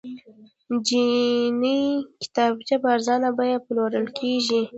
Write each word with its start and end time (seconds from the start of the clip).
چیني 0.87 1.77
کتابچې 2.21 2.75
په 2.81 2.87
ارزانه 2.95 3.29
بیه 3.37 3.57
پلورل 3.65 4.05
کیږي. 4.19 4.61